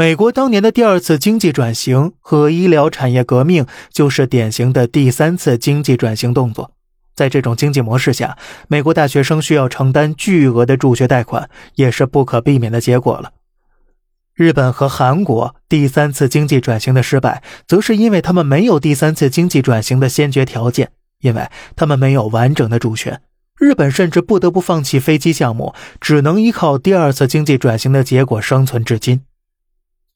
[0.00, 6.72] 美国当年的第二次经济转型和医疗产业革命，就是典型的第三次经济转型动作。
[7.14, 13.32] 在这种经济模式下，美国大学生需要承担巨额的助学贷款，也是不可避免的结果了。
[14.32, 21.46] 日本和韩国第三次经济转型的失败，则是因为他们没有第三次经济转型的先决条件，因为
[21.76, 23.20] 他们没有完整的主权。
[23.58, 29.20] 日本甚至不得不放弃飞机项目，只能依靠第二次经济转型的结果生存至今。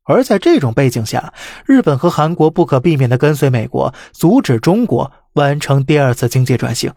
[0.05, 1.32] 而在这种背景下，
[1.64, 6.93] 日本和韩国不可避免地跟随美国，阻止中国完成第二次经济转型。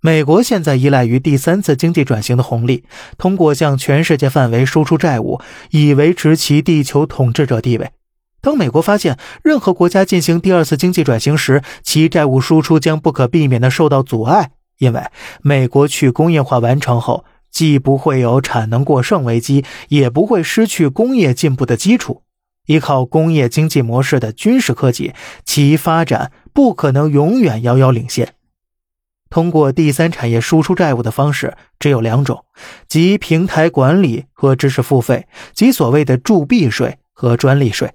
[0.00, 2.84] 美国现在依赖于第三次经济转型的红利，
[3.18, 5.40] 通过向全世界范围输出债务，
[5.70, 7.90] 以维持其地球统治者地位。
[8.40, 15.02] 当美国发现任何国家进行第二次经济转型时，其债务输出将不可避免地受到阻碍，因为
[15.42, 17.24] 美国去工业化完成后。
[17.50, 22.22] 既不会有产能过剩危机，也不会失去工业进步的基础。
[22.66, 28.34] 依靠工业经济模式的军事科技，其发展不可能永远遥遥领先。
[29.30, 32.44] 通过第三产业输出债务的方式只有两种，
[32.86, 37.92] 即平台管理和知识付费，即所谓的铸币税和专利税。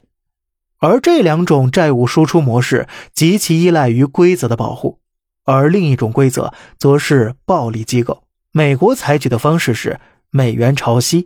[0.80, 5.00] 而这两种债务输出模式极其依赖于规则的保护，
[5.46, 8.23] 而另一种规则则是暴力机构。
[8.56, 11.26] 美国采取的方式是美元潮汐，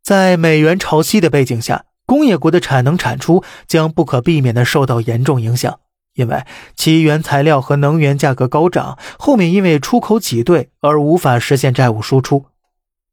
[0.00, 5.80] 在美元潮汐的背景下，工业国的产能产出将不可避免地受到严重影响，
[6.14, 6.44] 因为
[6.76, 12.46] 其原材料和能源价格高涨，后面因为出口挤兑而无法实现债务输出，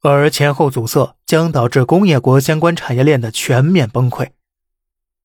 [0.04, 4.28] 而前后阻塞将导致工业国相关产业链的全面崩溃。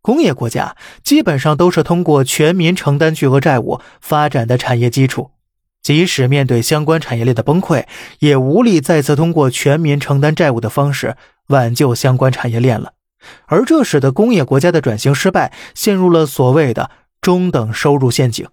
[0.00, 5.32] 工业国家基本上都是通过全民承担巨额债务发展的产业基础。
[5.86, 7.84] 即使面对相关产业链的崩溃，
[8.18, 12.94] 也无力再次通过全民承担债务的方式挽救相关产业链了。
[13.44, 18.48] 而这使得工业国家的转型失败，陷入了所谓的中等收入陷阱。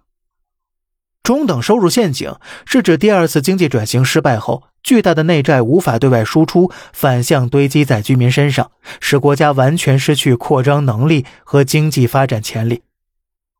[1.23, 2.35] 中等收入陷阱
[2.67, 12.83] 是指第二次经济转型失败后，巨大的内债无法对外输出，反向堆积在居民身上，使国家完全失去扩张能力和经济发展潜力。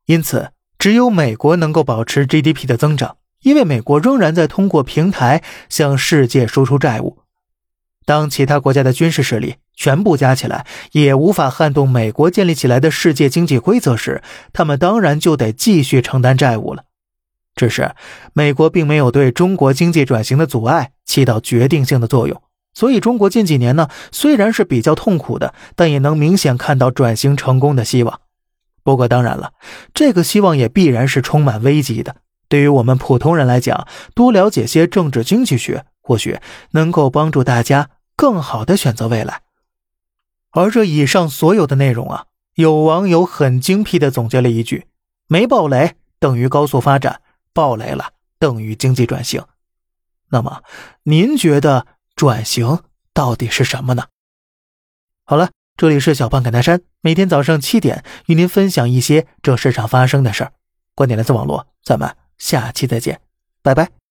[0.06, 3.16] 因此，只有美国能够保持 GDP 的增长。
[3.44, 7.18] 因为美国仍然在通过平台向世界输出债务，
[8.04, 14.22] 当其他国家的军事实力全部加起来也无法撼动美国建立起来的世界经济规则时，
[14.52, 16.84] 他们当然就得继续承担债务了。
[17.54, 17.94] 只是
[18.32, 28.20] 美国并没有对中国经济转型的阻碍起到决定性的作用，所以中国近几年呢虽然是比较痛苦的，但也能明显看到转型成功的希望。
[28.82, 29.52] 不过当然了，
[29.92, 32.16] 这个希望也必然是充满危机的。
[32.54, 36.38] 对于我们普通人来讲，多了解些政治经济学，或许
[36.70, 39.42] 能够帮助大家更好的选择未来。
[40.52, 44.86] 而这以上所有的内容啊，有网友很精辟的总结了一句：
[45.26, 47.22] 没暴雷等于高速发展，
[47.52, 49.42] 暴雷了等于经济转型。
[50.28, 50.62] 那么，
[51.02, 54.04] 您觉得转型到底是什么呢？
[55.24, 60.52] 好了，这里是小胖侃大山，每天早上七点与您分享一些这世上发生的事儿。
[60.94, 62.14] 观点来自网络，咱们。
[62.38, 63.20] 下期再见，
[63.62, 64.03] 拜拜。